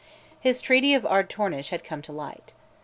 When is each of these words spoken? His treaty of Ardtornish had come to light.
His 0.39 0.61
treaty 0.63 0.95
of 0.95 1.03
Ardtornish 1.03 1.69
had 1.69 1.83
come 1.83 2.01
to 2.01 2.11
light. 2.11 2.53